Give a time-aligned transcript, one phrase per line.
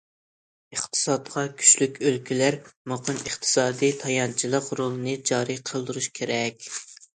[0.75, 2.57] ئىقتىسادتا كۈچلۈك ئۆلكىلەر
[2.93, 6.69] مۇقىم ئىقتىسادىي تايانچلىق رولىنى جارى قىلدۇرۇشى كېرەك.